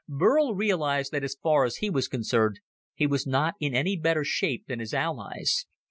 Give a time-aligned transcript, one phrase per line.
[0.09, 2.59] Burl realized that as far as he was concerned,
[2.95, 5.67] he was not in any better shape than his allies.